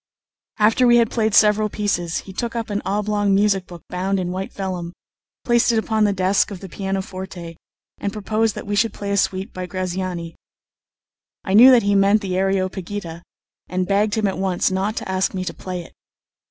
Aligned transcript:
After 0.57 0.87
we 0.87 0.97
had 0.97 1.11
played 1.11 1.35
several 1.35 1.69
pieces, 1.69 2.21
he 2.21 2.33
took 2.33 2.55
up 2.55 2.71
an 2.71 2.81
oblong 2.85 3.35
music 3.35 3.67
book 3.67 3.83
bound 3.87 4.19
in 4.19 4.31
white 4.31 4.51
vellum, 4.51 4.93
placed 5.45 5.71
it 5.71 5.77
upon 5.77 6.05
the 6.05 6.11
desk 6.11 6.49
of 6.49 6.59
the 6.59 6.67
pianoforte, 6.67 7.55
and 7.99 8.11
proposed 8.11 8.55
that 8.55 8.65
we 8.65 8.75
should 8.75 8.93
play 8.95 9.11
a 9.11 9.17
suite 9.17 9.53
by 9.53 9.67
Graziani. 9.67 10.33
I 11.43 11.53
knew 11.53 11.69
that 11.69 11.83
he 11.83 11.93
meant 11.93 12.21
the 12.21 12.35
"Areopagita," 12.35 13.21
and 13.67 13.85
begged 13.87 14.15
him 14.15 14.25
at 14.25 14.39
once 14.39 14.71
not 14.71 14.95
to 14.95 15.07
ask 15.07 15.35
me 15.35 15.45
to 15.45 15.53
play 15.53 15.83
it. 15.83 15.93